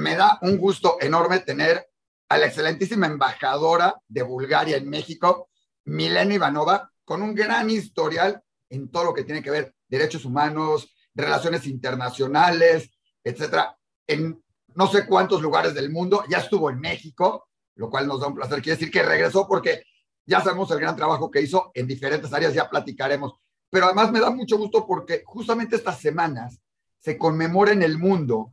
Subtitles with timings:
[0.00, 1.88] me da un gusto enorme tener
[2.28, 5.50] a la excelentísima embajadora de Bulgaria en México,
[5.84, 10.94] Milena Ivanova, con un gran historial en todo lo que tiene que ver derechos humanos,
[11.14, 12.90] relaciones internacionales,
[13.22, 13.76] etcétera,
[14.06, 14.42] en
[14.74, 16.24] no sé cuántos lugares del mundo.
[16.28, 18.62] Ya estuvo en México, lo cual nos da un placer.
[18.62, 19.82] Quiere decir que regresó porque
[20.24, 23.34] ya sabemos el gran trabajo que hizo en diferentes áreas, ya platicaremos.
[23.68, 26.60] Pero además me da mucho gusto porque justamente estas semanas
[27.00, 28.52] se conmemora en el mundo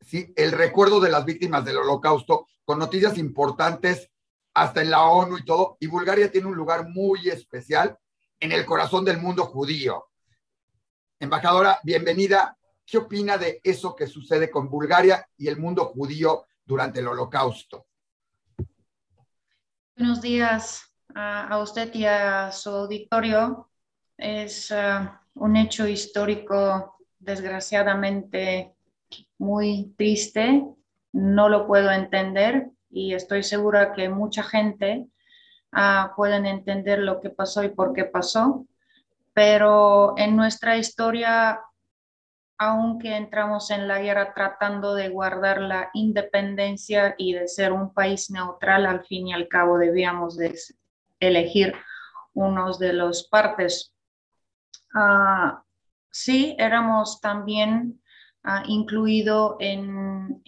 [0.00, 0.32] ¿sí?
[0.36, 4.10] el recuerdo de las víctimas del holocausto con noticias importantes
[4.54, 5.76] hasta en la ONU y todo.
[5.80, 7.98] Y Bulgaria tiene un lugar muy especial
[8.40, 10.08] en el corazón del mundo judío.
[11.20, 12.56] Embajadora, bienvenida.
[12.84, 17.86] ¿Qué opina de eso que sucede con Bulgaria y el mundo judío durante el holocausto?
[19.96, 20.82] Buenos días
[21.14, 23.70] a, usted y a su auditorio.
[24.16, 28.77] Es ah, un hecho histórico, desgraciadamente,
[29.38, 30.64] muy triste.
[31.12, 35.06] No lo puedo entender y estoy segura que mucha gente
[35.72, 38.66] uh, pueden entender lo que pasó y por qué pasó.
[39.32, 41.60] Pero en nuestra historia,
[42.58, 48.30] aunque entramos en la guerra tratando de guardar la independencia y de ser un país
[48.30, 50.58] neutral, al fin y al cabo debíamos de
[51.20, 51.74] elegir
[52.34, 53.94] unos de los partes.
[54.94, 55.56] Uh,
[56.10, 58.00] sí, éramos también
[58.66, 60.42] incluido en,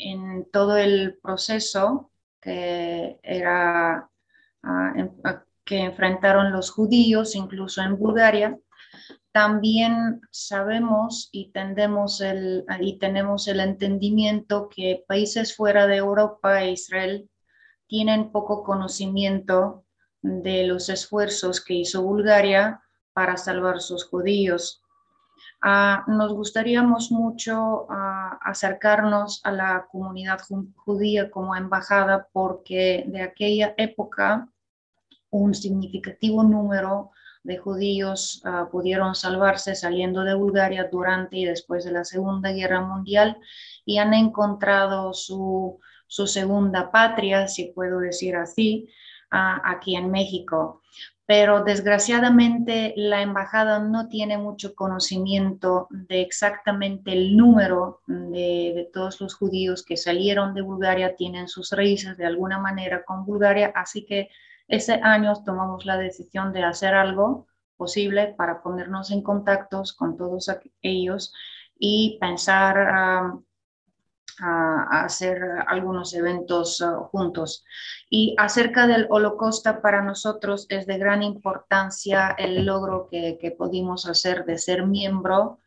[0.52, 4.10] todo el proceso que era
[5.64, 8.58] que enfrentaron los judíos, incluso en Bulgaria.
[9.32, 11.52] También sabemos y,
[12.80, 17.30] y tenemos el entendimiento que países fuera de Europa e Israel
[17.86, 19.84] tienen poco conocimiento
[20.22, 22.80] de los esfuerzos que hizo Bulgaria
[23.12, 24.82] para salvar sus judíos.
[25.62, 30.40] Ah, nos gustaría mucho ah, acercarnos a la comunidad
[30.76, 34.48] judía como embajada porque de aquella época
[35.28, 37.10] un significativo número
[37.42, 42.80] de judíos ah, pudieron salvarse saliendo de Bulgaria durante y después de la Segunda Guerra
[42.80, 43.36] Mundial
[43.84, 48.88] y han encontrado su, su segunda patria, si puedo decir así,
[49.30, 50.82] aquí en México
[51.30, 59.36] pero desgraciadamente la embajada no tiene mucho conocimiento de exactamente el número de, todos los
[59.36, 64.28] judíos que salieron de Bulgaria, tienen sus raíces de alguna manera con Bulgaria, así que
[64.66, 70.50] ese año tomamos la decisión de hacer algo posible para ponernos en contactos con todos
[70.82, 71.32] ellos
[71.78, 72.76] y pensar
[74.40, 77.64] a, hacer algunos eventos uh, juntos.
[78.08, 84.06] Y acerca del holocausto, para nosotros es de gran importancia el logro que, que pudimos
[84.06, 85.60] hacer de ser miembro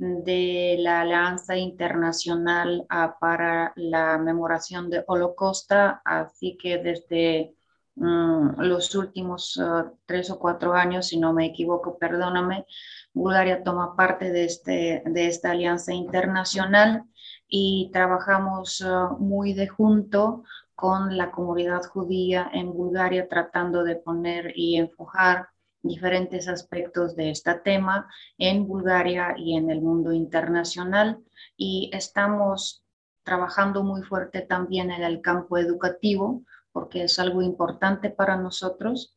[0.00, 7.54] de la Alianza Internacional uh, para la Memoración del Holocausto, así que desde
[7.96, 12.64] mm, los últimos uh, tres o cuatro años, si no me equivoco, perdóname,
[13.12, 17.04] Bulgaria toma parte de, este, de esta alianza internacional
[17.50, 20.44] y trabajamos uh, muy de junto
[20.74, 25.48] con la comunidad judía en Bulgaria tratando de poner y enfocar
[25.82, 31.18] diferentes aspectos de este tema en Bulgaria y en el mundo internacional.
[31.56, 32.84] Y estamos
[33.24, 39.16] trabajando muy fuerte también en el campo educativo porque es algo importante para nosotros.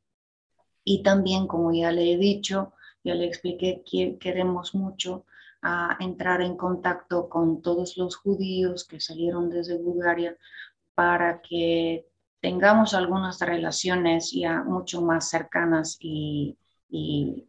[0.84, 2.74] Y también como ya le he dicho,
[3.04, 5.26] ya le expliqué que queremos mucho
[5.64, 10.38] a entrar en contacto con todos los judíos que salieron desde Bulgaria
[10.94, 12.06] para que
[12.42, 16.58] tengamos algunas relaciones ya mucho más cercanas y,
[16.90, 17.48] y,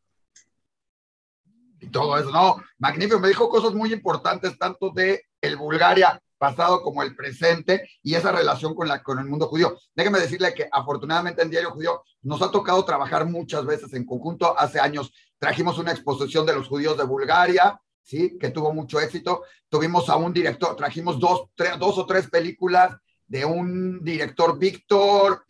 [1.93, 7.03] todo eso, no, magnífico, me dijo cosas muy importantes tanto de el Bulgaria pasado como
[7.03, 9.77] el presente y esa relación con, la, con el mundo judío.
[9.95, 14.59] Déjeme decirle que afortunadamente en Diario Judío nos ha tocado trabajar muchas veces en conjunto.
[14.59, 18.39] Hace años trajimos una exposición de los judíos de Bulgaria, ¿sí?
[18.39, 19.43] Que tuvo mucho éxito.
[19.69, 21.49] Tuvimos a un director, trajimos dos,
[21.79, 22.97] dos o tres películas
[23.27, 25.45] de un director, Víctor,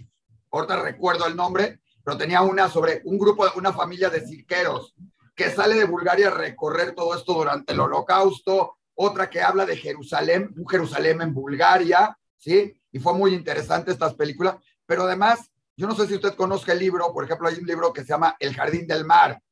[0.51, 4.95] ahorita recuerdo el nombre, pero tenía una sobre un grupo, una familia de cirqueros
[5.35, 9.77] que sale de Bulgaria a recorrer todo esto durante el holocausto, otra que habla de
[9.77, 12.73] Jerusalén, un Jerusalén en Bulgaria, ¿sí?
[12.93, 14.57] Y fue muy interesante estas películas,
[14.87, 17.93] pero además, yo no sé si usted conozca el libro, por ejemplo, hay un libro
[17.93, 19.43] que se llama El Jardín del Mar,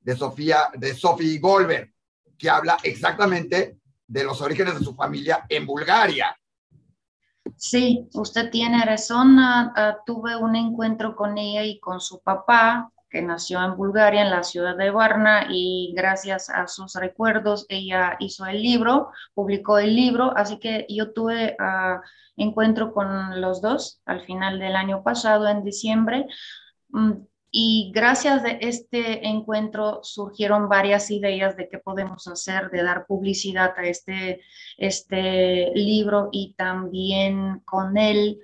[0.00, 1.92] de Sofía, de Sophie Goldberg,
[2.38, 6.36] que habla exactamente de los orígenes de su familia en Bulgaria.
[7.56, 9.38] Sí, usted tiene razón.
[9.38, 14.22] Ah, ah, tuve un encuentro con ella y con su papá, que nació en Bulgaria,
[14.22, 19.78] en la ciudad de Varna, y gracias a sus recuerdos ella hizo el libro, publicó
[19.78, 22.00] el libro, así que yo tuve uh,
[22.36, 26.26] encuentro con los dos al final del año pasado, en diciembre.
[26.92, 33.06] Um, y gracias a este encuentro surgieron varias ideas de qué podemos hacer, de dar
[33.06, 34.40] publicidad a este,
[34.76, 38.38] este libro y también con él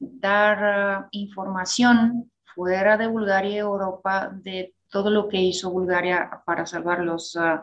[0.00, 6.66] dar uh, información fuera de Bulgaria y Europa de todo lo que hizo Bulgaria para
[6.66, 7.60] salvar los, uh,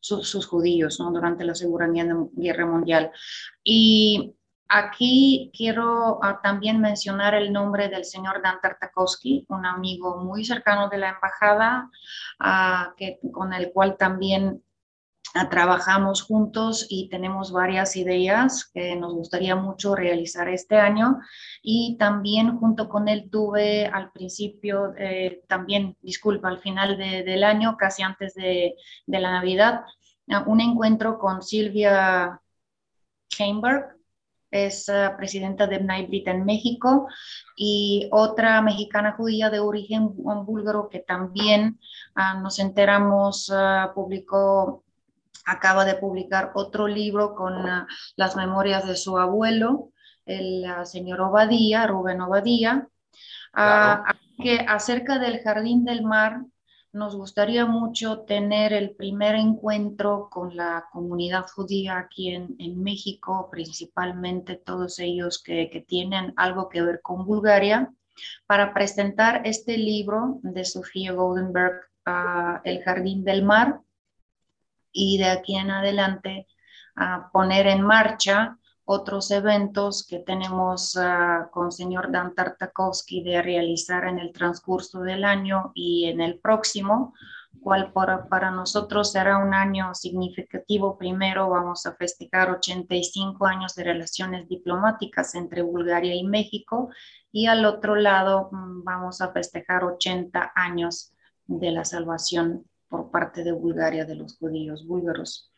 [0.00, 1.88] sus judíos durante la Segunda
[2.34, 3.10] Guerra Mundial.
[3.64, 4.35] Y
[4.68, 10.88] Aquí quiero ah, también mencionar el nombre del señor Dan Tartakovsky, un amigo muy cercano
[10.88, 11.88] de la embajada,
[12.40, 14.64] ah, que, con el cual también
[15.34, 21.20] ah, trabajamos juntos y tenemos varias ideas que nos gustaría mucho realizar este año.
[21.62, 27.76] Y también junto con él tuve al principio, eh, también, disculpa, al final del año,
[27.76, 28.74] casi antes de,
[29.06, 29.84] de la Navidad,
[30.46, 32.40] un encuentro con Silvia
[33.38, 33.95] Heimberg,
[34.64, 37.08] es eh, presidenta de Bnei en México,
[37.54, 41.78] y otra mexicana judía de origen búlgaro que también
[42.14, 44.84] ah, nos enteramos, ah, publicó,
[45.44, 47.86] acaba de publicar otro libro con ah,
[48.16, 49.90] las memorias de su abuelo,
[50.24, 52.88] el señor Obadía, Rubén Obadía,
[54.42, 56.40] que acerca del Jardín del Mar
[56.96, 64.56] nos gustaría mucho tener el primer encuentro con la comunidad judía aquí en, México, principalmente
[64.56, 67.92] todos ellos que, tienen algo que ver con Bulgaria,
[68.46, 71.82] para presentar este libro de Sofía Goldenberg,
[72.64, 73.80] El Jardín del Mar,
[74.90, 76.46] y de aquí en adelante
[76.94, 84.06] a poner en marcha otros eventos que tenemos uh, con señor Dan Tartakovsky de realizar
[84.06, 87.12] en el transcurso del año y en el próximo,
[87.60, 90.96] cual para, para nosotros será un año significativo.
[90.96, 96.90] Primero vamos a festejar 85 años de relaciones diplomáticas entre Bulgaria y México
[97.32, 101.12] y al otro lado mm, vamos a festejar 80 años
[101.46, 105.50] de la salvación por parte de Bulgaria de los judíos búlgaros.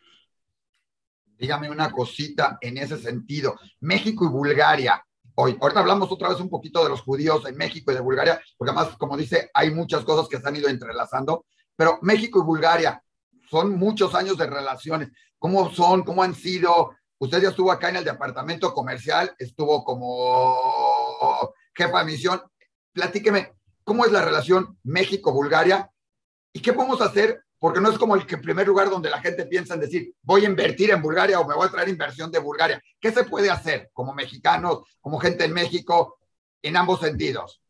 [1.39, 3.57] Dígame una cosita en ese sentido.
[3.81, 5.03] México y Bulgaria.
[5.37, 8.41] Hoy, ahorita hablamos otra vez un poquito de los judíos en México y de Bulgaria,
[8.57, 11.47] porque además, como dice, hay muchas cosas que se han ido entrelazando,
[11.77, 13.01] pero México y Bulgaria
[13.49, 15.11] son muchos años de relaciones.
[15.39, 16.03] ¿Cómo son?
[16.03, 16.97] ¿Cómo han sido?
[17.19, 22.43] Usted ya estuvo acá en el departamento comercial, estuvo como jefa de misión.
[22.93, 23.53] Platíqueme,
[23.85, 25.89] ¿cómo es la relación México-Bulgaria?
[26.53, 29.47] ¿Y qué podemos hacer porque no es como el que primer lugar donde la gente
[29.47, 32.39] piensa en decir, voy a invertir en Bulgaria o me voy a traer inversión de
[32.39, 32.83] Bulgaria.
[33.01, 36.19] ¿Qué se puede hacer como mexicanos, como gente en México,
[36.63, 37.61] en ambos sentidos?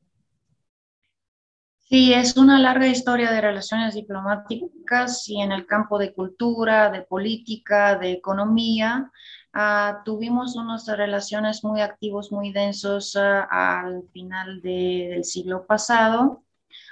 [1.88, 7.00] Sí, es una larga historia de relaciones diplomáticas y en el campo de cultura, de
[7.00, 9.10] política, de economía.
[9.54, 16.44] Uh, tuvimos unas relaciones muy activos, muy densos uh, al final de, del siglo pasado.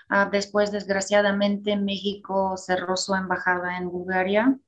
[0.09, 4.59] Ah, después, desgraciadamente, México cerró su embajada en Bulgaria.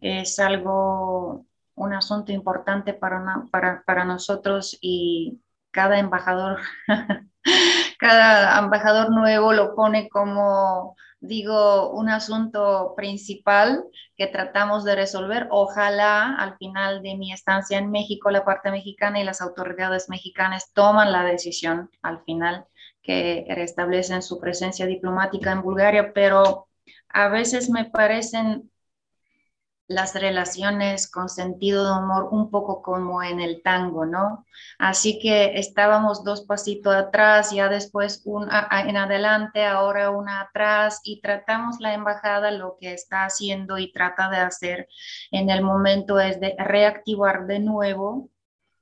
[0.00, 5.40] Es algo, un asunto importante para, para, para nosotros y
[5.70, 6.60] cada embajador,
[7.98, 13.84] cada embajador nuevo lo pone como, digo, un asunto principal
[14.16, 15.48] que tratamos de resolver.
[15.50, 20.72] Ojalá al final de mi estancia en México, la parte mexicana y las autoridades mexicanas
[20.74, 22.66] toman la decisión al final
[23.06, 26.66] que restablecen su presencia diplomática en Bulgaria, pero
[27.08, 28.70] a veces me parecen
[29.88, 34.44] las relaciones con sentido de humor un poco como en el tango, ¿no?
[34.78, 41.20] Así que estábamos dos pasitos atrás, ya después un, en adelante, ahora una atrás y
[41.20, 44.88] tratamos la embajada lo que está haciendo y trata de hacer
[45.30, 48.30] en el momento es de reactivar de nuevo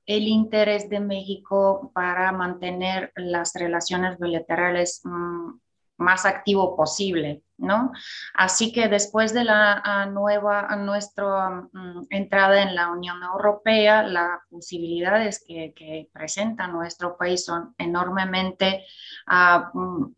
[0.05, 5.51] el interés de México para mantener las relaciones bilaterales mm,
[5.97, 7.91] más activo posible, ¿no?
[8.33, 15.43] Así que después de la nueva, nuestra mm, entrada en la Unión Europea, las posibilidades
[15.45, 18.85] que, presenta nuestro país son enormemente
[19.27, 20.13] ah, mm,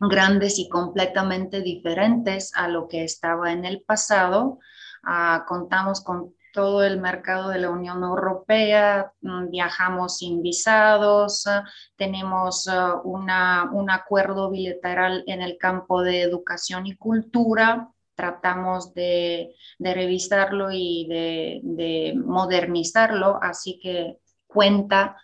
[0.00, 4.58] grandes y completamente diferentes a lo que estaba en el pasado.
[5.02, 11.64] Ah, contamos con todo el mercado de la Unión Europea, mm, viajamos sin visados, ah,
[11.96, 19.54] tenemos ah, una, un acuerdo bilateral en el campo de educación y cultura, tratamos de,
[19.78, 25.16] de revisarlo y de, de modernizarlo, así que cuenta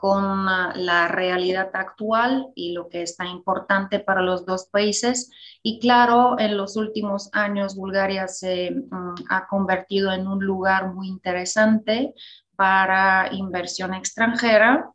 [0.00, 5.30] con la realidad actual y lo que está importante para los dos países.
[5.62, 11.08] Y claro, en los últimos años Bulgaria se mm, ha convertido en un lugar muy
[11.08, 12.14] interesante
[12.56, 14.90] para inversión extranjera.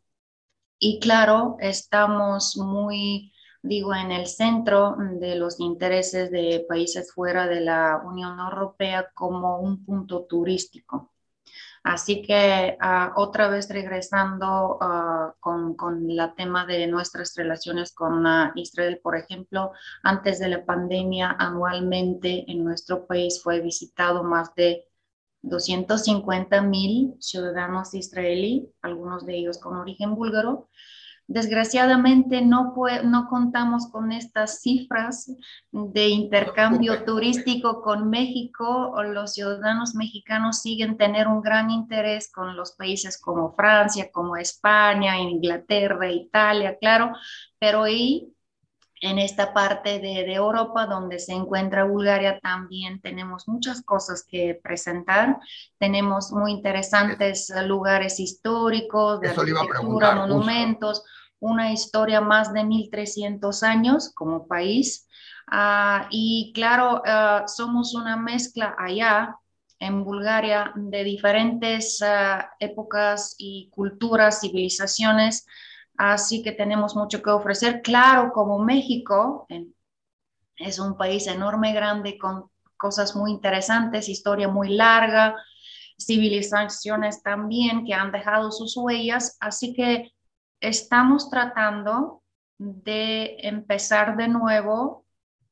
[0.80, 3.32] Y claro, estamos muy,
[3.62, 9.60] digo, en el centro de los intereses de países fuera de la Unión Europea como
[9.60, 11.12] un punto turístico.
[11.86, 18.26] Así que ah, otra vez regresando ah, con, con el tema de nuestras relaciones con
[18.26, 19.70] ah, Israel, por ejemplo,
[20.02, 24.88] antes de la pandemia anualmente en nuestro país fue visitado más de
[25.42, 30.68] 250 mil ciudadanos israelíes, algunos de ellos con origen búlgaro,
[31.28, 32.72] Desgraciadamente no,
[33.04, 35.32] no contamos con estas cifras
[35.72, 38.94] de intercambio turístico con México.
[39.02, 45.18] Los ciudadanos mexicanos siguen tener un gran interés con los países como Francia, como España,
[45.18, 47.12] Inglaterra, Italia, claro,
[47.58, 48.35] pero ahí
[49.00, 54.58] en esta parte de, de, Europa donde se encuentra Bulgaria también tenemos muchas cosas que
[54.62, 55.38] presentar.
[55.78, 61.04] Tenemos muy interesantes lugares históricos, de arquitectura, monumentos,
[61.40, 65.06] una historia más de 1300 años como país.
[65.46, 69.36] Ah, y claro, ah, somos una mezcla allá
[69.78, 75.46] en Bulgaria de diferentes ah, épocas y culturas, civilizaciones
[75.98, 77.82] así que tenemos mucho que ofrecer.
[77.82, 79.46] Claro, como México
[80.56, 85.36] es un país enorme, grande, con cosas muy interesantes, historia muy larga,
[85.98, 90.12] civilizaciones también que han dejado sus huellas, así que
[90.60, 92.22] estamos tratando
[92.58, 95.04] de empezar de nuevo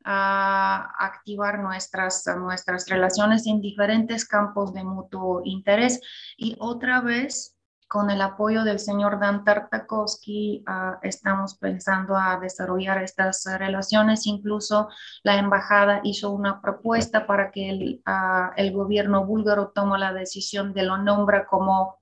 [0.05, 6.01] a activar nuestras, nuestras relaciones en diferentes campos de mutuo interés
[6.37, 7.54] y otra vez
[7.87, 14.27] con el apoyo del señor Dan Tartakovsky ah, estamos pensando a desarrollar estas relaciones.
[14.27, 14.89] Incluso
[15.23, 20.73] la embajada hizo una propuesta para que el, ah, el gobierno búlgaro tome la decisión
[20.73, 22.01] de lo nombra como,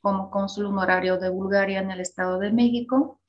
[0.00, 3.20] como cónsul honorario de Bulgaria en el Estado de México.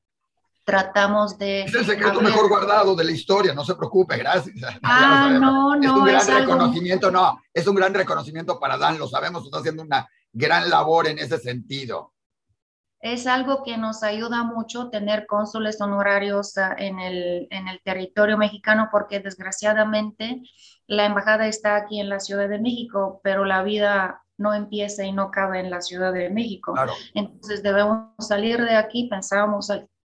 [0.63, 1.63] Tratamos de...
[1.63, 4.55] Es el secreto mejor guardado de la historia, no se preocupe, gracias.
[4.83, 5.81] Ah, no, no.
[5.81, 9.83] Es un gran reconocimiento, no, es un gran reconocimiento para Dan, lo sabemos, está haciendo
[9.83, 10.07] una
[10.37, 12.13] gran labor en ese sentido.
[12.99, 18.37] Es algo que nos ayuda mucho tener cónsules honorarios ah, en el, en el territorio
[18.37, 20.41] mexicano porque desgraciadamente
[20.87, 25.11] la embajada está aquí en la Ciudad de México, pero la vida no empieza y
[25.11, 26.73] no cabe en la Ciudad de México.
[27.13, 29.71] Entonces debemos salir de aquí, pensábamos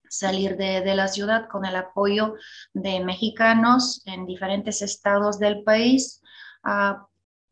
[0.09, 2.35] salir de, de, la ciudad con el apoyo
[2.73, 6.21] de mexicanos en diferentes estados del país.
[6.63, 7.05] Uh,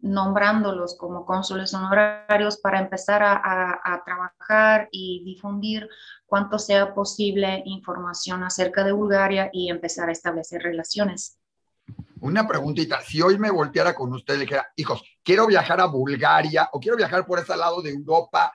[0.03, 5.87] nombrándolos como cónsules honorarios para empezar a, trabajar y difundir
[6.25, 11.39] cuanto sea posible información acerca de Bulgaria y empezar a establecer relaciones.
[12.19, 16.69] Una preguntita, si hoy me volteara con usted y dijera, hijos, quiero viajar a Bulgaria
[16.73, 18.53] o quiero viajar por ese lado de Europa,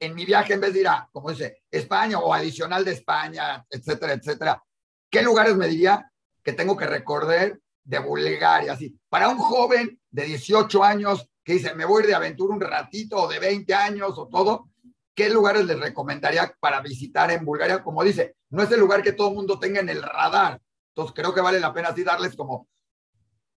[0.00, 3.64] en mi viaje en vez de ir a, como dice, España o adicional de España,
[3.70, 4.62] etcétera, etcétera,
[5.08, 6.10] ¿qué lugares me diría
[6.42, 8.98] que tengo que recorrer de Bulgaria, así.
[9.08, 12.60] Para un joven de 18 años que dice, me voy a ir de aventura un
[12.60, 14.70] ratito, o de 20 años, o todo,
[15.14, 17.82] ¿qué lugares les recomendaría para visitar en Bulgaria?
[17.82, 20.60] Como dice, no es el lugar que todo el mundo tenga en el radar.
[20.88, 22.68] Entonces creo que vale la pena así darles como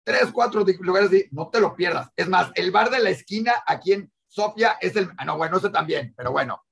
[0.03, 2.09] tres, cuatro lugares y no te lo pierdas.
[2.15, 5.57] Es más, el bar de la esquina aquí en Sofía es el, ah, no, bueno,
[5.57, 6.63] ese también, pero bueno,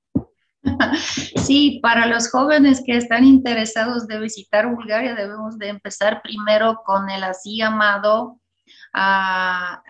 [1.44, 7.10] Sí, para los jóvenes que están interesados de visitar Bulgaria, debemos de empezar primero con
[7.10, 8.40] el así llamado
[8.92, 9.82] a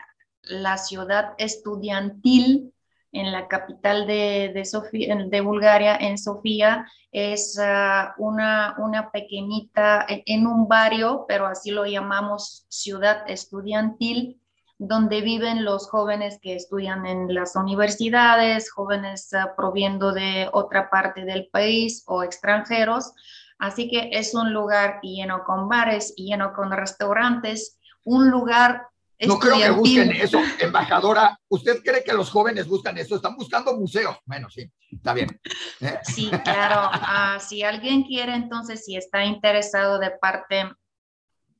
[0.42, 2.72] la ciudad estudiantil
[3.12, 6.86] en la capital de, de, de Bulgaria, en Sofía.
[7.12, 14.40] Es ah, una, una pequeñita, en un barrio, pero así lo llamamos ciudad estudiantil
[14.78, 21.24] donde viven los jóvenes que estudian en las universidades, jóvenes uh, proviendo de otra parte
[21.24, 23.12] del país o extranjeros.
[23.58, 28.88] Así que es un lugar lleno con bares, lleno con restaurantes, un lugar...
[29.20, 31.38] No creo que busquen eso, embajadora.
[31.48, 33.14] ¿Usted cree que los jóvenes buscan eso?
[33.14, 34.18] Están buscando museos.
[34.26, 35.40] Bueno, sí, está bien.
[35.80, 35.98] ¿Eh?
[36.02, 36.90] Sí, claro.
[36.92, 40.68] Uh, si alguien quiere, entonces, si está interesado de parte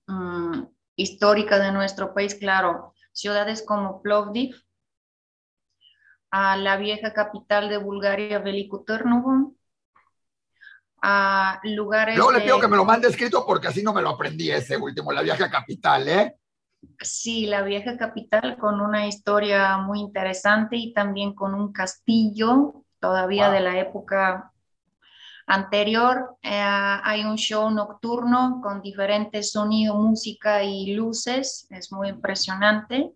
[0.09, 4.55] um, histórica de nuestro país, claro, ciudades como Plovdiv,
[6.31, 8.85] a la vieja capital de Bulgaria, Veliko
[11.01, 12.17] a lugares...
[12.17, 14.77] Luego le pido que me lo mande escrito porque así no me lo aprendí ese
[14.77, 16.37] último, la vieja capital, ¿eh?
[17.01, 23.51] Sí, la vieja capital con una historia muy interesante y también con un castillo todavía
[23.51, 24.54] de la época
[25.47, 26.37] anterior.
[26.43, 31.67] Eh, hay un show nocturno con diferentes sonidos, música y luces.
[31.71, 33.13] Es muy impresionante.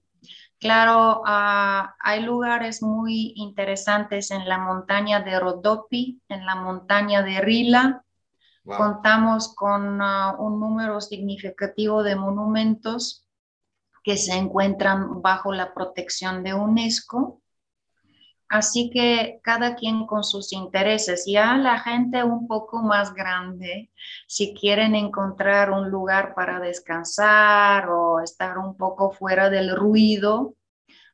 [0.60, 7.40] Claro, ah, hay lugares muy interesantes en la montaña de Rodopi, en la montaña de
[7.40, 8.04] Rila.
[8.64, 13.24] Contamos con ah, un número significativo de monumentos
[14.02, 17.40] que se encuentran bajo la protección de UNESCO.
[18.48, 21.24] Así que cada quien con sus intereses.
[21.26, 23.90] Ya la gente un poco más grande,
[24.26, 30.54] si quieren encontrar un lugar para descansar o estar un poco fuera del ruido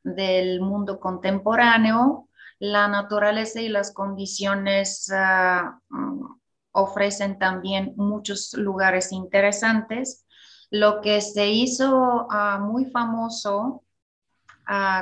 [0.03, 6.25] del mundo contemporáneo, la naturaleza y las condiciones ah, mm,
[6.71, 10.25] ofrecen también muchos lugares interesantes.
[10.69, 13.83] Lo que se hizo ah, muy famoso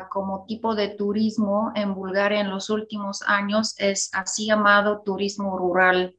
[0.10, 6.16] como tipo de turismo en Bulgaria en los últimos años es así llamado turismo rural.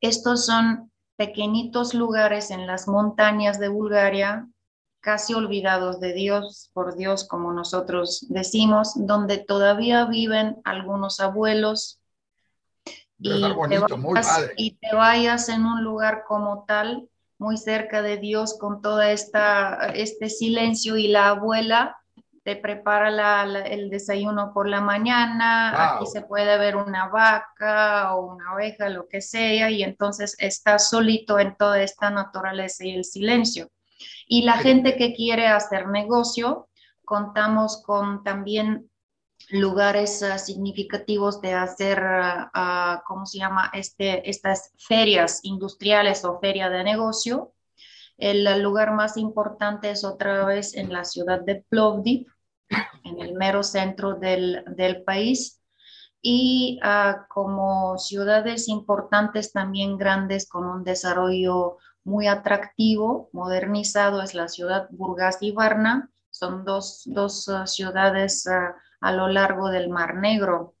[0.00, 4.48] Estos son pequeñitos lugares en las montañas de Bulgaria,
[5.00, 12.00] casi olvidados de Dios, por Dios, como nosotros decimos, donde todavía viven algunos abuelos.
[13.18, 13.44] Y,
[14.56, 17.10] y te vayas en un lugar como tal
[17.40, 21.96] muy cerca de Dios con toda esta este silencio y la abuela
[22.42, 28.54] te prepara el desayuno por la mañana, aquí se puede ver una vaca o una
[28.54, 33.70] oveja, lo que sea, y entonces estás solito en toda esta naturaleza y el silencio.
[34.26, 36.68] Y la gente que quiere hacer negocio,
[37.04, 38.89] contamos con también
[39.50, 43.70] lugares ah, significativos de hacer, ah, ¿cómo se llama?
[43.74, 47.52] Este, estas ferias industriales o feria de negocio.
[48.16, 52.26] El lugar más importante es otra vez en la ciudad de Plovdiv,
[53.04, 55.60] en el mero centro del, del país.
[56.22, 56.78] Y
[57.30, 65.38] como ciudades importantes también grandes con un desarrollo muy atractivo, modernizado, es la ciudad Burgas
[65.40, 66.10] y Varna.
[66.28, 68.46] Son dos, dos ciudades
[69.00, 70.74] a lo largo del Mar Negro.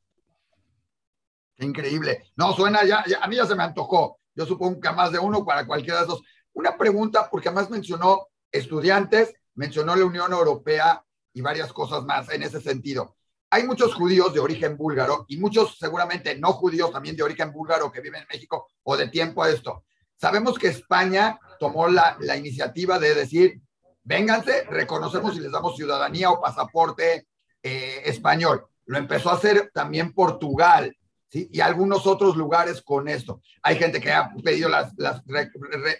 [1.58, 2.24] Increíble.
[2.36, 4.18] No, suena ya, a mí ya se me antojó.
[4.34, 6.22] Yo supongo que a más de uno para cualquiera de esos.
[6.52, 12.42] Una pregunta, porque además mencionó estudiantes, mencionó la Unión Europea y varias cosas más en
[12.42, 13.16] ese sentido.
[13.50, 17.90] Hay muchos judíos de origen búlgaro y muchos seguramente no judíos también de origen búlgaro
[17.90, 19.84] que viven en México o de tiempo a esto.
[20.16, 23.60] Sabemos que España tomó la, la iniciativa de decir,
[24.04, 27.26] vénganse, reconocemos y les damos ciudadanía o pasaporte
[27.62, 28.66] eh, español.
[28.86, 30.96] Lo empezó a hacer también Portugal.
[31.32, 33.40] Y algunos otros lugares con esto.
[33.62, 35.22] Hay gente que ha pedido las, las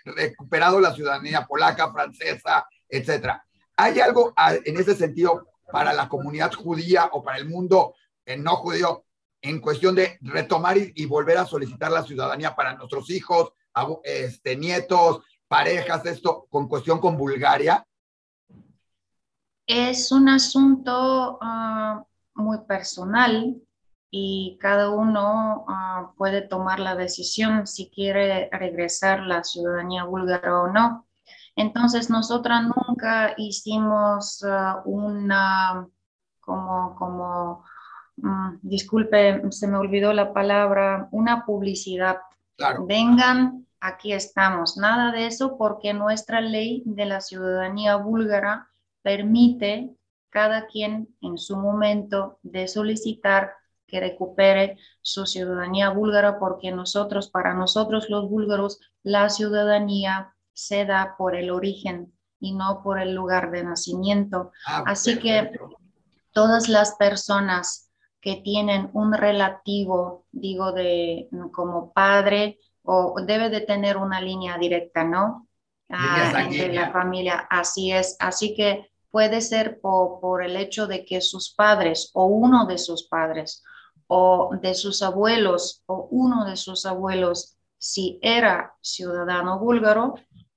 [0.05, 3.45] recuperado la ciudadanía polaca, francesa, etcétera.
[3.77, 7.95] ¿Hay algo en ese sentido para la comunidad judía o para el mundo
[8.27, 9.05] eh, no judío
[9.43, 13.53] en cuestión de retomar y, volver a solicitar la ciudadanía para nuestros hijos,
[14.05, 17.87] este, nietos, parejas, esto con cuestión con Bulgaria?
[19.73, 22.03] Es un asunto ah,
[22.35, 23.55] muy personal
[24.11, 30.67] y cada uno ah, puede tomar la decisión si quiere regresar la ciudadanía búlgara o
[30.67, 31.07] no.
[31.55, 35.87] Entonces, nosotras nunca hicimos uh, una,
[36.41, 37.65] como, como
[38.17, 42.17] mm, disculpe, se me olvidó la palabra, una publicidad.
[42.89, 44.77] Vengan, aquí estamos.
[44.77, 48.70] Nada de eso porque nuestra ley de la ciudadanía búlgara
[49.03, 49.91] permite
[50.31, 53.53] cada quien en su momento de solicitar
[53.87, 61.17] que recupere su ciudadanía búlgara porque nosotros, para nosotros los búlgaros, la ciudadanía se da
[61.19, 64.53] por el origen y no por el lugar de nacimiento.
[64.67, 65.51] Ah, Así que
[66.33, 73.97] todas las personas que tienen un relativo, digo, de como padre, o debe de tener
[73.97, 75.49] una línea directa, ¿no?
[75.91, 78.17] Ah, entre la familia, así es.
[78.21, 83.07] Así que puede ser por, el hecho de que sus padres o uno de sus
[83.09, 83.63] padres
[84.07, 90.15] o de sus abuelos o uno de sus abuelos si era ciudadano búlgaro,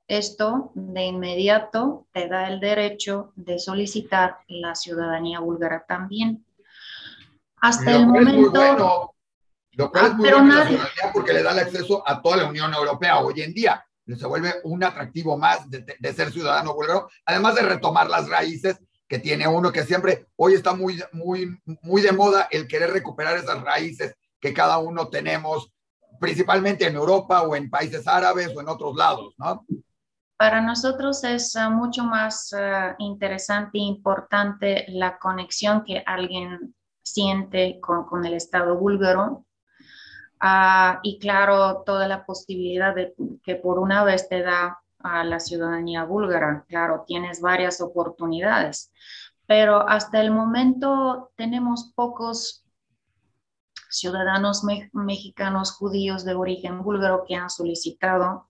[0.08, 6.46] esto de inmediato te da el derecho de solicitar la ciudadanía búlgara también.
[7.58, 9.10] Hasta el momento...
[9.76, 10.54] Lo cual es ah, muy bueno
[11.14, 14.54] porque le da el acceso a toda la Unión Europea hoy en día se vuelve
[14.64, 19.72] un atractivo más de, ser ciudadano búlgaro, además de retomar las raíces que tiene uno
[19.72, 24.54] que siempre, hoy está muy, muy, muy de moda el querer recuperar esas raíces que
[24.54, 25.72] cada uno tenemos,
[26.20, 29.66] principalmente en Europa o en países árabes o en otros lados, ¿no?
[30.38, 37.80] Para nosotros es ah, mucho más ah, interesante e importante la conexión que alguien siente
[37.80, 39.46] con, con el Estado búlgaro
[40.46, 45.40] Ah, y claro, toda la posibilidad de que por una vez te da a la
[45.40, 46.66] ciudadanía búlgara.
[46.68, 48.92] Claro, tienes varias oportunidades,
[49.48, 52.66] pero hasta el momento tenemos pocos
[53.90, 58.50] ciudadanos mexicanos judíos de origen búlgaro que han solicitado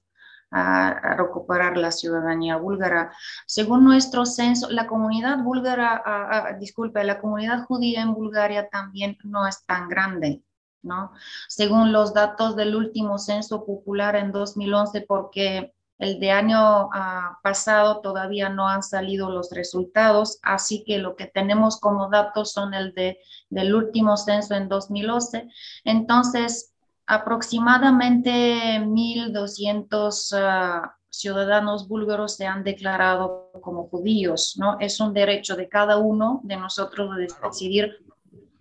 [0.49, 3.13] recuperar la ciudadanía búlgara.
[3.45, 9.63] Según nuestro censo, la comunidad búlgara, disculpe, la comunidad judía en Bulgaria también no es
[9.67, 10.41] tan grande.
[10.83, 11.13] ¿No?
[11.47, 18.01] Según los datos del último censo popular en 2011, porque el de año ah, pasado
[18.01, 22.93] todavía no han salido los resultados, así que lo que tenemos como datos son el
[22.93, 23.19] de,
[23.49, 25.47] del último censo en 2011.
[25.85, 26.73] Entonces,
[27.05, 34.77] aproximadamente 1.200 ah, ciudadanos búlgaros se han declarado como judíos, ¿no?
[34.79, 38.03] Es un derecho de cada uno de nosotros de decidir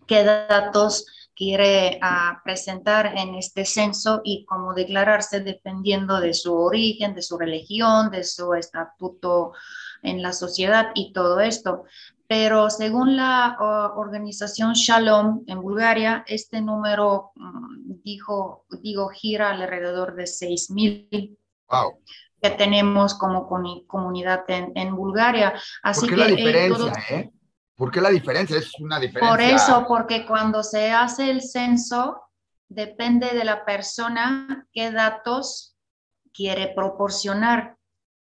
[0.07, 1.07] qué datos
[1.43, 7.39] quiere ah, presentar en este censo y cómo declararse dependiendo de su origen, de su
[7.39, 9.53] religión, de su estatuto
[10.03, 11.85] en la sociedad y todo esto
[12.33, 13.59] pero según la
[13.95, 21.37] organización Shalom en Bulgaria, este número mm, dijo, digo, gira alrededor de 6.000
[21.69, 21.99] wow.
[22.41, 23.47] que tenemos como
[23.87, 25.53] comunidad en, Bulgaria.
[25.83, 26.93] Así ¿Por qué que, la diferencia?
[27.11, 27.31] eh?
[27.31, 27.42] ¿Por
[27.91, 28.59] qué la diferencia?
[28.59, 29.31] Es una diferencia.
[29.31, 32.23] Por eso, porque cuando se hace el censo,
[32.69, 35.77] depende de la persona qué datos
[36.33, 37.77] quiere proporcionar,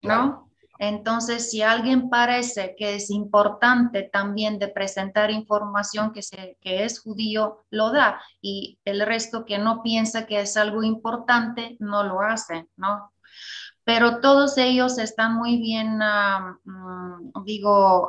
[0.03, 0.49] ¿no?
[0.79, 7.01] Entonces, si alguien parece que es importante también de presentar información que, se, que es
[7.01, 8.23] judío, lo da.
[8.41, 13.13] Y el resto que no piensa que es algo importante, no lo hace, ¿no?
[13.83, 18.07] Pero todos ellos están muy bien, mm, digo,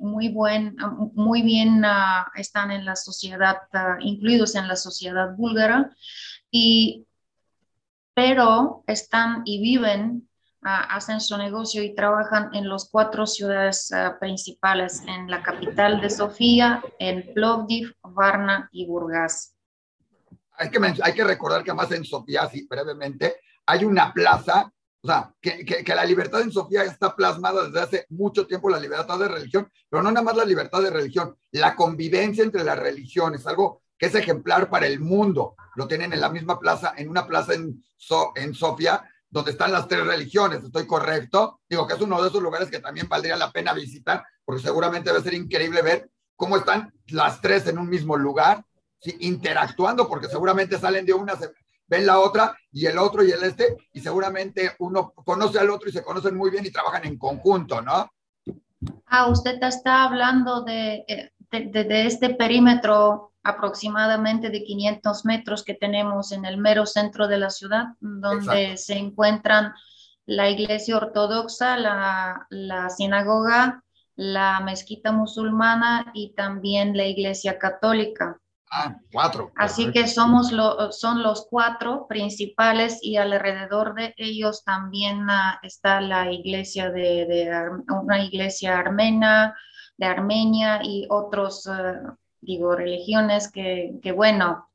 [0.00, 0.76] muy, buen,
[1.14, 5.94] muy bien ah, están en la sociedad, ah, incluidos en la sociedad búlgara,
[6.50, 7.06] y,
[8.14, 10.26] pero están y viven
[10.62, 16.82] hacen su negocio y trabajan en las cuatro ciudades principales, en la capital de Sofía,
[16.98, 19.56] en Plovdiv, Varna y Burgas.
[20.52, 24.70] Hay que, hay que recordar que además en Sofía, sí, brevemente, hay una plaza,
[25.02, 28.78] o sea, que, que, la libertad en Sofía está plasmada desde hace mucho tiempo, la
[28.78, 32.78] libertad de religión, pero no nada más la libertad de religión, la convivencia entre las
[32.78, 35.54] religiones, algo que es ejemplar para el mundo.
[35.76, 37.82] Lo tienen en la misma plaza, en una plaza en,
[38.34, 41.60] en Sofía, donde están las tres religiones, ¿estoy correcto?
[41.68, 45.12] Digo que es uno de esos lugares que también valdría la pena visitar, porque seguramente
[45.12, 48.64] va a ser increíble ver cómo están las tres en un mismo lugar,
[49.20, 51.34] interactuando, porque seguramente salen de una,
[51.90, 55.88] ven la otra y el otro y el este, y seguramente uno conoce al otro
[55.88, 58.10] y se conocen muy bien y trabajan en conjunto, ¿no?
[59.06, 66.30] Ah, usted está hablando de, eh, de este perímetro aproximadamente de 500 metros que tenemos
[66.32, 69.72] en el mero centro de la ciudad, donde se encuentran
[70.26, 73.82] la iglesia ortodoxa, la, la, sinagoga,
[74.14, 78.38] la mezquita musulmana y también la iglesia católica.
[78.72, 79.50] Ah, cuatro.
[79.56, 86.00] Así que somos lo, son los cuatro principales y alrededor de ellos también ah, está
[86.00, 87.50] la iglesia de, de,
[88.00, 89.56] una iglesia armena,
[89.96, 94.68] de Armenia y otros uh, digo, religiones que, que bueno,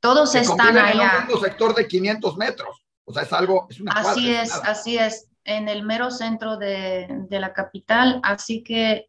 [0.00, 1.24] todos están allá.
[1.26, 4.98] En un sector de 500 metros, o sea, es algo, es una Así es, así
[4.98, 9.08] es, en el mero centro de, de la capital, así que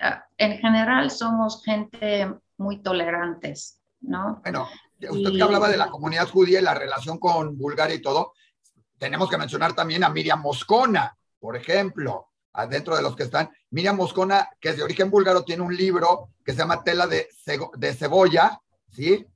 [0.00, 4.40] ah, en general somos gente muy tolerantes, ¿no?
[4.42, 4.68] Bueno,
[5.10, 8.32] usted que hablaba de la comunidad judía y la relación con Bulgaria y todo,
[8.98, 12.30] tenemos que mencionar también a Miriam Moscona, por ejemplo,
[12.68, 13.50] dentro de los que están.
[13.70, 17.28] Miriam Moscona, que es de origen búlgaro, tiene un libro que se llama Tela de,
[17.76, 19.26] de Cebolla, ¿sí?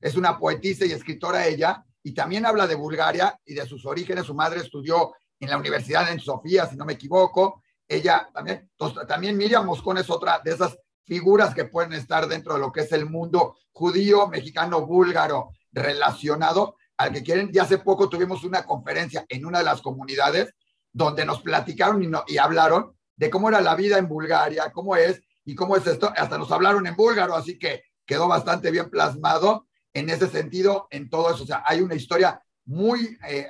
[0.00, 4.24] Es una poetisa y escritora ella, y también habla de Bulgaria y de sus orígenes.
[4.24, 7.62] Su madre estudió en la universidad en Sofía, si no me equivoco.
[7.86, 8.70] Ella también,
[9.06, 12.80] también Miriam Moscona es otra de esas figuras que pueden estar dentro de lo que
[12.80, 17.50] es el mundo judío, mexicano, búlgaro, relacionado al que quieren.
[17.52, 20.54] Y hace poco tuvimos una conferencia en una de las comunidades
[20.92, 25.22] donde nos platicaron y, y hablaron de cómo era la vida en Bulgaria, cómo es
[25.44, 26.12] y cómo es esto.
[26.16, 31.08] Hasta nos hablaron en búlgaro, así que quedó bastante bien plasmado en ese sentido, en
[31.08, 31.44] todo eso.
[31.44, 33.48] O sea, hay una historia muy, eh,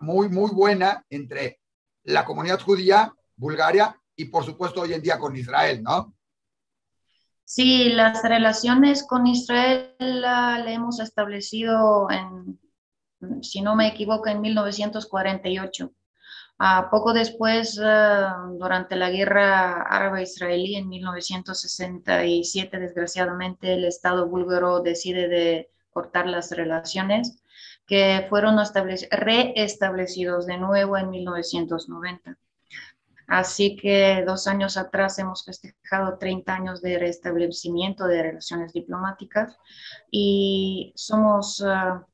[0.00, 1.60] muy, muy buena entre
[2.04, 6.13] la comunidad judía, Bulgaria, y por supuesto hoy en día con Israel, ¿no?
[7.44, 12.58] Sí, las relaciones con Israel la, le hemos establecido en,
[13.42, 15.92] si no me equivoco, en 1948
[16.90, 25.70] poco después, ah, durante la guerra árabe-israelí en 1967, desgraciadamente el Estado búlgaro decide de
[25.90, 27.42] cortar las relaciones
[27.86, 28.56] que fueron
[29.10, 32.38] reestablecidos de nuevo en 1990.
[33.26, 39.56] Así que dos años atrás hemos festejado 30 años de restablecimiento de relaciones diplomáticas
[40.10, 42.06] y somos ah,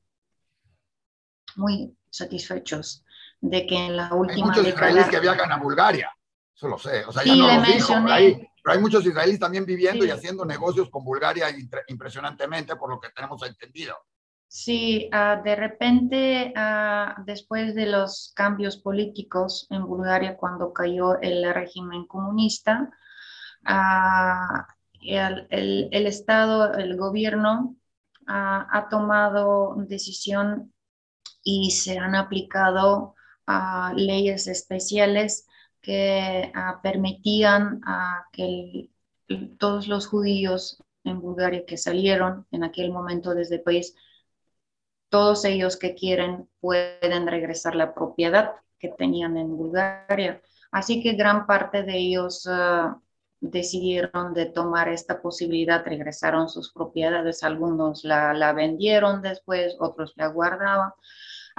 [1.57, 3.05] muy satisfechos
[3.41, 6.13] de que en la última hay muchos israelíes que viajan a Bulgaria,
[6.55, 9.65] eso lo sé, o sea, ya no lo dijo ahí, pero hay muchos israelíes también
[9.65, 11.47] viviendo y haciendo negocios con Bulgaria
[11.89, 13.97] impresionantemente, por lo que tenemos entendido.
[14.53, 21.55] Sí, ah, de repente, ah, después de los cambios políticos en Bulgaria, cuando cayó el
[21.55, 22.91] régimen comunista,
[23.65, 24.67] ah,
[25.03, 27.77] el, el, Estado, el gobierno
[28.27, 30.73] ha tomado decisión
[31.45, 33.15] y se han aplicado
[33.97, 35.47] leyes especiales
[35.81, 37.81] que permitían
[38.33, 38.91] que
[39.59, 43.95] todos los judíos en Bulgaria que salieron en aquel momento desde el país
[45.11, 50.41] todos ellos que quieren pueden regresar la propiedad que tenían en Bulgaria.
[50.73, 52.99] Así que gran parte de ellos ah,
[53.41, 60.29] decidieron de tomar esta posibilidad, regresaron sus propiedades, algunos la, la vendieron después, otros la
[60.29, 60.93] guardaban.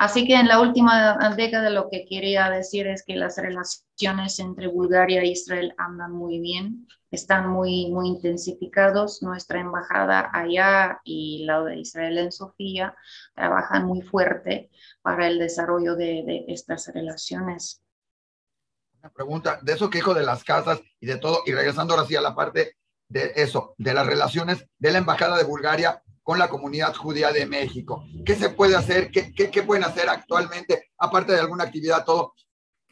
[0.01, 4.65] Así que en la última década lo que quería decir es que las relaciones entre
[4.65, 9.21] Bulgaria e Israel andan muy bien, están muy, muy intensificados.
[9.21, 12.95] Nuestra embajada allá y la de Israel en Sofía
[13.35, 14.71] trabajan muy fuerte
[15.03, 17.83] para el desarrollo de, de estas relaciones.
[19.03, 22.07] Una pregunta, de eso que dijo de las casas y de todo, y regresando ahora
[22.07, 22.75] sí a la parte
[23.07, 27.45] de eso, de las relaciones de la embajada de Bulgaria con la comunidad judía de
[27.45, 28.05] México.
[28.25, 29.09] ¿Qué se puede hacer?
[29.11, 30.91] ¿Qué, qué, pueden hacer actualmente?
[30.97, 32.33] Aparte de alguna actividad, todo.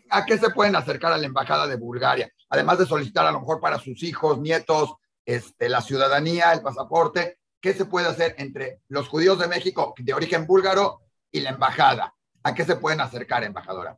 [0.10, 2.32] ¿A qué se pueden acercar a la embajada de Bulgaria?
[2.50, 7.38] Además de solicitar a lo mejor para sus hijos, nietos, este, la ciudadanía, el pasaporte.
[7.62, 12.16] ¿Qué se puede hacer entre los judíos de México de origen búlgaro y la embajada?
[12.42, 13.98] ¿A qué se pueden acercar, embajadora?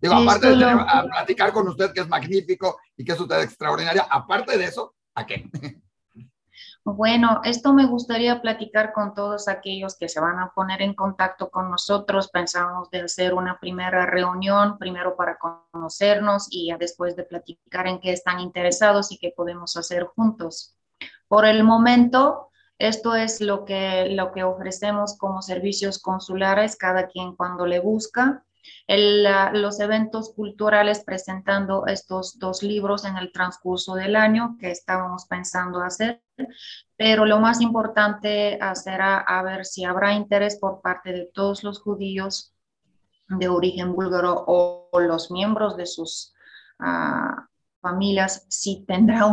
[0.00, 4.58] Digo, aparte de platicar con usted, que es magnífico y que es usted extraordinaria, aparte
[4.58, 5.48] de eso, ¿a qué?
[6.84, 11.48] Bueno, esto me gustaría platicar con todos aquellos que se van a poner en contacto
[11.48, 12.28] con nosotros.
[12.28, 18.12] Pensamos de hacer una primera reunión, primero para conocernos y después de platicar en qué
[18.12, 20.76] están interesados y qué podemos hacer juntos.
[21.28, 27.36] Por el momento, esto es lo que, lo que ofrecemos como servicios consulares, cada quien
[27.36, 28.44] cuando le busca
[28.86, 35.82] los eventos culturales presentando estos dos libros en el transcurso del año que estábamos pensando
[35.82, 36.22] hacer,
[36.96, 42.54] pero lo más importante será ver si habrá interés por parte de todos los judíos
[43.28, 46.34] de origen búlgaro o, los miembros de sus
[46.78, 47.48] ah,
[47.80, 49.26] familias, si tendrá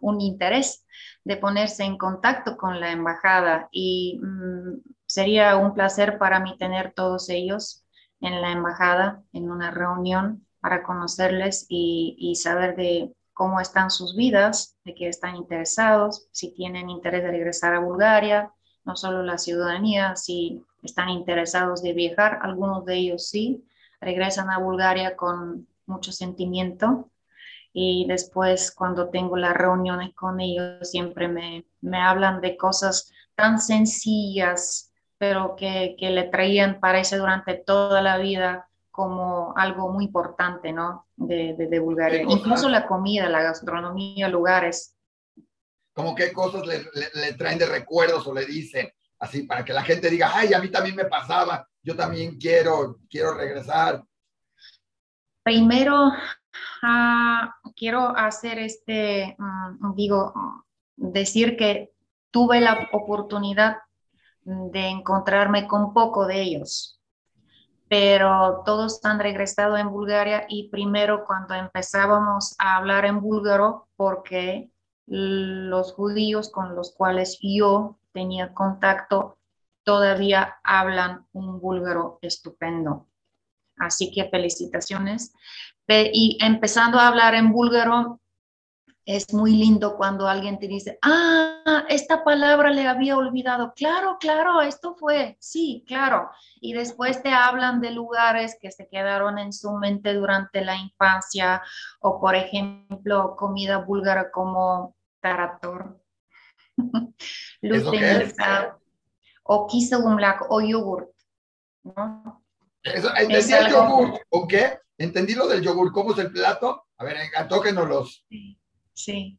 [0.00, 0.86] un interés
[1.24, 3.68] de ponerse en contacto con la embajada.
[3.70, 7.81] Y mm, sería un placer para mí tener todos ellos
[8.22, 14.76] en la embajada en una reunión para conocerles y, saber de cómo están sus vidas,
[14.84, 18.52] de qué están interesados, si tienen interés de regresar a Bulgaria,
[18.84, 23.64] no solo la ciudadanía, si están interesados de viajar, algunos de ellos sí,
[24.00, 27.10] regresan a Bulgaria con mucho sentimiento.
[27.72, 33.60] Y después cuando tengo las reuniones con ellos siempre me, me hablan de cosas tan
[33.60, 34.91] sencillas
[35.22, 41.06] pero que, que le traían, parece, durante toda la vida como algo muy importante, ¿no?
[41.14, 42.22] De, de, Bulgaria.
[42.22, 44.96] Incluso la comida, la gastronomía, lugares.
[45.92, 48.92] ¿Cómo qué cosas le, le, traen de recuerdos o le dicen?
[49.20, 52.98] Así, para que la gente diga, ay, a mí también me pasaba, yo también quiero,
[53.08, 54.02] quiero regresar.
[55.44, 56.10] Primero,
[56.82, 60.34] ah, quiero hacer este, mm, digo,
[60.96, 61.92] decir que
[62.32, 63.76] tuve la oportunidad
[64.44, 67.00] de encontrarme con poco de ellos,
[67.88, 74.70] pero todos han regresado en Bulgaria y primero cuando empezábamos a hablar en búlgaro, porque
[75.06, 79.38] los judíos con los cuales yo tenía contacto
[79.84, 83.08] todavía hablan un búlgaro estupendo.
[83.76, 85.34] Así que felicitaciones.
[85.88, 88.20] Y empezando a hablar en búlgaro,
[89.04, 93.72] es muy lindo cuando alguien te dice, ah, esta palabra le había olvidado.
[93.74, 96.30] Claro, claro, esto fue, sí, claro.
[96.60, 101.62] Y después te hablan de lugares que se quedaron en su mente durante la infancia
[102.00, 106.00] o, por ejemplo, comida búlgara como tarator,
[109.44, 111.10] o kiselumlak o yogurt.
[111.84, 112.40] ¿no?
[112.84, 114.54] entendí el yogur, ¿ok?
[114.98, 116.86] Entendí lo del yogur, ¿cómo es el plato?
[116.98, 117.16] A ver,
[117.88, 118.61] los Sí.
[118.94, 119.38] Sí.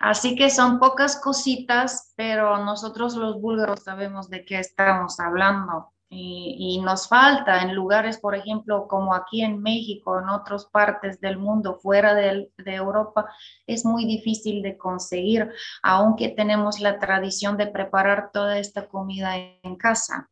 [0.00, 5.92] Así que son pocas cositas, pero nosotros los búlgaros sabemos de qué estamos hablando.
[6.12, 11.38] Y, nos falta en lugares, por ejemplo, como aquí en México, en otras partes del
[11.38, 13.26] mundo, fuera de, de, Europa,
[13.64, 15.48] es muy difícil de conseguir,
[15.84, 20.28] aunque tenemos la tradición de preparar toda esta comida en casa.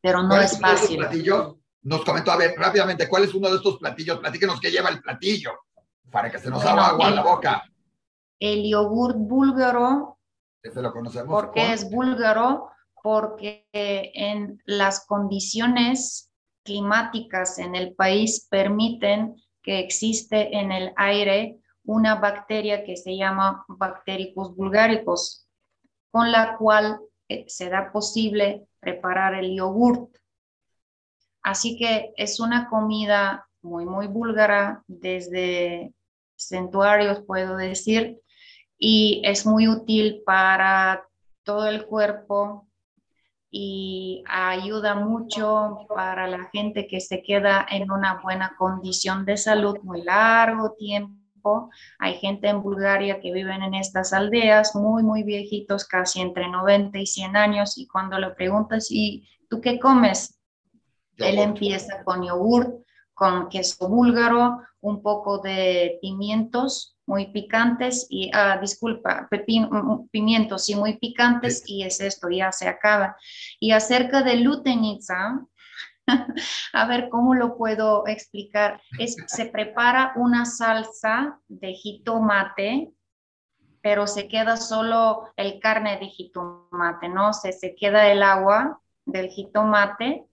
[0.00, 0.96] Pero no es, fácil.
[0.96, 1.58] Platillo?
[1.82, 4.20] Nos comentó, a ver, rápidamente, ¿cuál es uno de estos platillos?
[4.20, 5.52] Platíquenos qué lleva el platillo,
[6.10, 7.62] para que se nos haga agua a la boca.
[8.44, 10.18] El yogur búlgaro.
[10.62, 11.28] Ese lo conocemos.
[11.28, 12.68] Porque es búlgaro
[13.02, 16.30] porque en las condiciones
[16.62, 23.64] climáticas en el país permiten que existe en el aire una bacteria que se llama
[23.68, 25.46] Bactericus bulgaricus,
[26.10, 30.16] con la cual eh, se da posible preparar el yogurt.
[31.42, 35.94] Así que es una comida muy, muy búlgara desde
[36.36, 38.20] santuarios, puedo decir,
[38.78, 41.06] y es muy útil para
[41.42, 42.66] todo el cuerpo,
[43.56, 49.78] y ayuda mucho para la gente que se queda en una buena condición de salud
[49.84, 51.70] muy largo tiempo.
[52.00, 56.98] Hay gente en Bulgaria que viven en estas aldeas muy, muy viejitos, casi entre 90
[56.98, 60.36] y 100 años, y cuando le preguntas, ¿y tú qué comes?
[61.18, 62.83] Él empieza con yogur,
[63.14, 70.68] con queso búlgaro, un poco de pimientos, muy picantes y, ah, disculpa, mm, mm, pimientos
[70.68, 73.16] y muy picantes y es esto, ya se acaba.
[73.60, 75.40] Y acerca de lutenica,
[76.72, 82.92] a ver cómo lo puedo explicar, es, se prepara una salsa de jitomate,
[83.80, 87.32] pero se queda solo el carne de jitomate, ¿no?
[87.32, 90.26] Se, se queda el agua del jitomate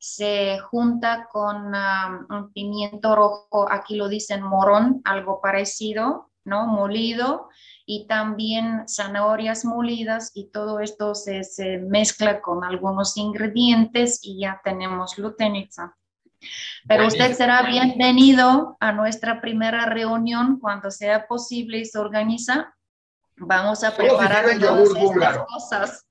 [0.00, 1.74] se junta con
[2.30, 6.66] un pimiento rojo, aquí lo dicen morón, algo parecido, ¿no?
[6.66, 7.50] Molido,
[7.84, 11.42] y también zanahorias molidas, y todo esto se,
[11.86, 15.94] mezcla con algunos ingredientes y ya tenemos lutenica.
[16.88, 22.74] Pero usted será bienvenido a nuestra primera reunión cuando sea posible y se organiza.
[23.36, 26.06] Vamos a preparar todas cosas.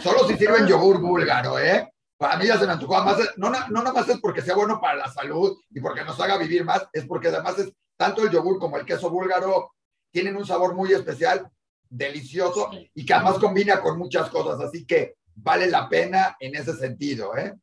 [0.00, 1.90] Solo si sirven yogur búlgaro, ¿eh?
[2.20, 2.96] Para mí ya se me antojó.
[2.96, 6.20] Además, no, no, no nomás es porque sea bueno para la salud y porque nos
[6.20, 9.72] haga vivir más, es porque además es tanto el yogur como el queso búlgaro
[10.10, 11.50] tienen un sabor muy especial,
[11.88, 14.60] delicioso y que además combina con muchas cosas.
[14.60, 17.34] Así que vale la pena en ese sentido.
[17.38, 17.54] ¿eh?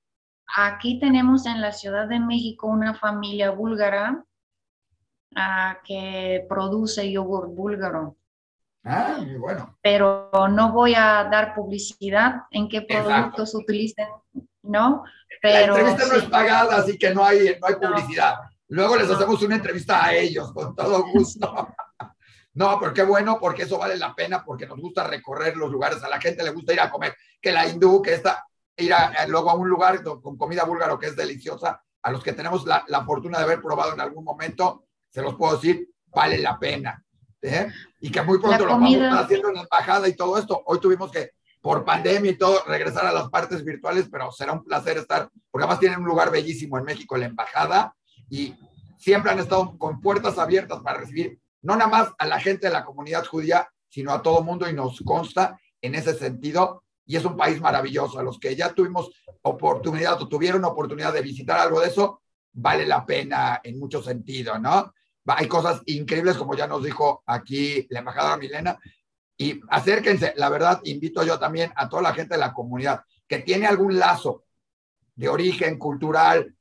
[0.55, 4.25] Aquí tenemos en la Ciudad de México una familia búlgara
[5.35, 8.17] ah, que produce yogur búlgaro.
[8.89, 9.77] Ah, bueno.
[9.81, 14.07] Pero no voy a dar publicidad en qué productos utilicen,
[14.63, 15.03] ¿no?
[15.41, 18.35] Pero, la entrevista no es pagada, así que no hay, no hay publicidad.
[18.69, 21.67] Luego les hacemos una entrevista a ellos, con todo gusto.
[22.53, 26.01] no, pero qué bueno, porque eso vale la pena, porque nos gusta recorrer los lugares,
[26.03, 28.45] a la gente le gusta ir a comer, que la hindú, que está,
[28.77, 32.33] ir a, luego a un lugar con comida búlgaro que es deliciosa, a los que
[32.33, 36.37] tenemos la, la fortuna de haber probado en algún momento, se los puedo decir, vale
[36.37, 37.03] la pena.
[37.41, 37.71] ¿Eh?
[37.99, 40.61] y que muy pronto lo vamos a estar haciendo en la embajada y todo esto.
[40.65, 44.63] Hoy tuvimos que, por pandemia y todo, regresar a las partes virtuales, pero será un
[44.63, 47.95] placer estar, porque además tienen un lugar bellísimo en México, la embajada,
[48.29, 48.55] y
[48.97, 52.73] siempre han estado con puertas abiertas para recibir no nada más a la gente de
[52.73, 56.83] la comunidad judía, sino a todo mundo y nos consta en ese sentido.
[57.05, 58.19] Y es un país maravilloso.
[58.19, 62.21] A los que ya tuvimos oportunidad o tuvieron oportunidad de visitar algo de eso,
[62.53, 64.93] vale la pena en mucho sentido, ¿no?
[65.35, 68.79] Hay cosas increíbles, como ya nos dijo aquí la embajadora Milena,
[69.37, 73.39] y acérquense, la verdad, invito yo también a toda la gente de la comunidad que
[73.39, 74.45] tiene algún lazo
[75.15, 76.55] de origen cultural,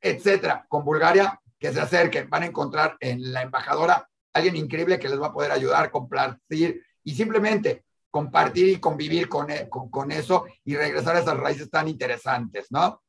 [0.00, 5.08] etcétera, con Bulgaria, que se acerquen, van a encontrar en la embajadora alguien increíble que
[5.08, 10.12] les va a poder ayudar, compartir y simplemente compartir y convivir con, e, con, con
[10.12, 13.02] eso y regresar a esas raíces tan interesantes, ¿no?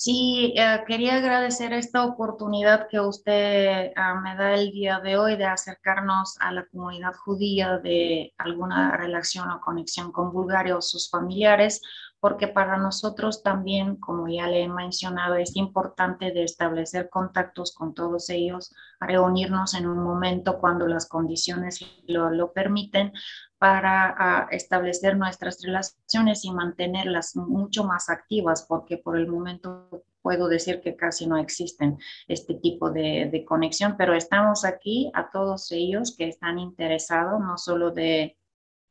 [0.00, 5.36] Sí, eh, quería agradecer esta oportunidad que usted ah, me da el día de hoy
[5.36, 11.10] de acercarnos a la comunidad judía de alguna relación o conexión con Bulgaria o sus
[11.10, 11.80] familiares,
[12.20, 17.92] porque para nosotros también, como ya le he mencionado, es importante de establecer contactos con
[17.92, 23.12] todos ellos, reunirnos en un momento cuando las condiciones lo, lo permiten
[23.58, 30.80] para establecer nuestras relaciones y mantenerlas mucho más activas, porque por el momento puedo decir
[30.80, 31.98] que casi no existen
[32.28, 37.90] este tipo de, conexión, pero estamos aquí a todos ellos que están interesados no solo
[37.90, 38.36] de,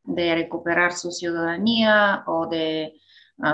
[0.05, 2.93] recuperar su ciudadanía o de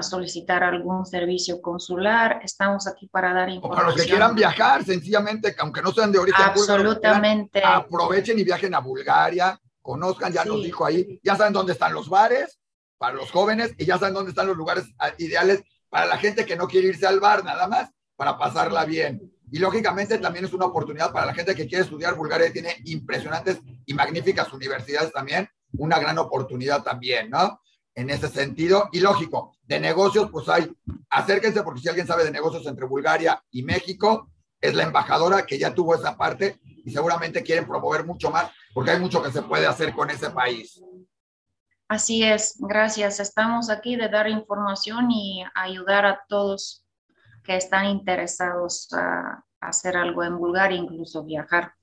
[0.02, 3.74] solicitar algún servicio consular, estamos aquí para dar información.
[3.74, 7.62] O para los que quieran viajar, sencillamente, aunque no sean de origen Absolutamente.
[7.64, 12.10] aprovechen y viajen a Bulgaria conozcan, ya nos dijo ahí, ya saben dónde están los
[12.10, 12.60] bares
[12.98, 16.46] para los jóvenes y ya saben dónde están los lugares ah, ideales para la gente
[16.46, 19.32] que no quiere irse al bar nada más, para pasarla bien.
[19.52, 22.16] Y lógicamente también es una oportunidad para la gente que quiere estudiar.
[22.16, 27.62] Bulgaria tiene impresionantes y magníficas universidades también, una gran oportunidad también, ¿no?
[27.94, 28.90] En ese sentido.
[28.92, 30.72] Y lógico, de negocios, pues hay,
[31.10, 35.60] acérquense porque si alguien sabe de negocios entre Bulgaria y México, es la embajadora que
[35.60, 39.42] ya tuvo esa parte y seguramente quieren promover mucho más porque hay mucho que se
[39.42, 40.82] puede hacer con ese país.
[41.88, 43.20] Así es, gracias.
[43.20, 46.86] Estamos aquí de dar información y ayudar a todos
[47.44, 51.74] que están interesados a hacer algo en Bulgaria, incluso viajar.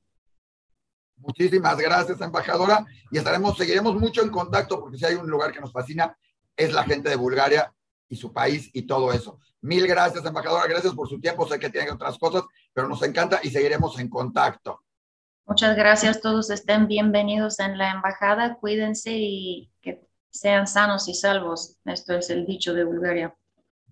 [1.17, 5.61] Muchísimas gracias, embajadora, y estaremos, seguiremos mucho en contacto porque si hay un lugar que
[5.61, 6.17] nos fascina
[6.57, 7.73] es la gente de Bulgaria
[8.09, 9.39] y su país y todo eso.
[9.61, 13.41] Mil gracias, embajadora, gracias por su tiempo, sé que tiene otras cosas, pero nos encanta
[13.43, 14.83] y seguiremos en contacto.
[15.51, 21.77] Muchas gracias, todos estén bienvenidos en la embajada, cuídense y que sean sanos y salvos.
[21.87, 23.35] Esto es el dicho de Bulgaria.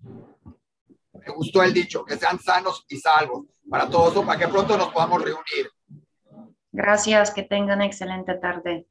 [0.01, 4.87] Me gustó el dicho, que sean sanos y salvos para todos, para que pronto nos
[4.93, 5.69] podamos reunir.
[6.71, 8.87] Gracias, que tengan excelente tarde.